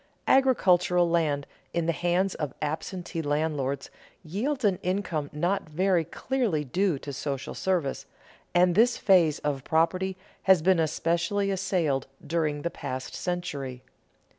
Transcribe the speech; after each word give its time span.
Agricultural 0.27 1.07
land 1.07 1.45
in 1.75 1.85
the 1.85 1.91
hands 1.91 2.33
of 2.33 2.55
absentee 2.59 3.21
landlords 3.21 3.91
yields 4.23 4.65
an 4.65 4.79
income 4.81 5.29
not 5.31 5.69
very 5.69 6.03
clearly 6.03 6.63
due 6.63 6.97
to 6.97 7.13
social 7.13 7.53
service, 7.53 8.07
and 8.55 8.73
this 8.73 8.97
phase 8.97 9.37
of 9.41 9.63
property 9.63 10.17
has 10.41 10.63
been 10.63 10.79
especially 10.79 11.51
assailed 11.51 12.07
during 12.25 12.63
the 12.63 12.71
past 12.71 13.13
century. 13.13 13.83